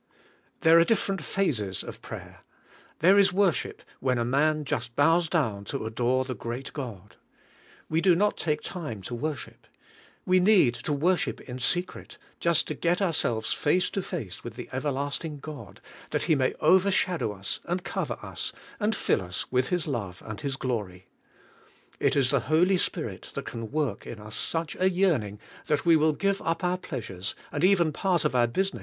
There 0.61 0.79
are 0.79 0.83
different 0.83 1.23
phases 1.23 1.83
of 1.83 2.01
prayer. 2.01 2.39
There 3.01 3.19
is 3.19 3.31
worship, 3.31 3.83
when 3.99 4.17
a 4.17 4.25
man 4.25 4.65
just 4.65 4.95
bows 4.95 5.29
down 5.29 5.63
to 5.65 5.85
adore 5.85 6.25
the 6.25 6.33
great 6.33 6.73
God. 6.73 7.17
We 7.87 8.01
do 8.01 8.15
not 8.15 8.35
take 8.35 8.61
time 8.61 9.03
to 9.03 9.13
worship. 9.13 9.67
We 10.25 10.39
need 10.39 10.73
to 10.73 10.91
worship 10.91 11.39
in 11.41 11.59
secret, 11.59 12.17
just 12.39 12.67
to 12.69 12.73
get 12.73 12.99
ourselves 12.99 13.53
face 13.53 13.91
to 13.91 14.01
face 14.01 14.43
with 14.43 14.57
tlie 14.57 14.69
everlasting 14.71 15.37
God, 15.37 15.81
that 16.09 16.23
He 16.23 16.33
may 16.33 16.53
oversh9dow 16.53 17.37
xr^ 17.37 17.59
and 17.65 17.83
cover 17.83 18.17
us 18.23 18.51
and 18.79 18.95
fill 18.95 19.21
us 19.21 19.51
with 19.51 19.69
His 19.69 19.83
THE 19.83 19.83
SO 19.83 19.83
URCE 19.83 19.85
OF 19.85 19.91
POWER 19.91 20.07
IN 20.07 20.15
PR 20.15 20.15
A 20.15 20.17
YER 20.17 20.23
161 20.25 20.25
love 20.25 20.29
and 20.31 20.41
His 20.41 20.55
glory. 20.55 21.07
It 21.99 22.15
is 22.15 22.31
the 22.31 22.49
Holy 22.49 22.77
Spirit 22.79 23.29
that 23.35 23.45
can 23.45 23.71
work 23.71 24.07
in 24.07 24.19
us 24.19 24.35
such 24.35 24.75
a 24.79 24.89
yearning 24.89 25.37
that 25.67 25.85
we 25.85 25.95
will 25.95 26.13
give 26.13 26.41
up 26.41 26.63
our 26.63 26.79
pleasures 26.79 27.35
and 27.51 27.63
even 27.63 27.91
part 27.93 28.25
of 28.25 28.33
our 28.33 28.47
busines. 28.47 28.79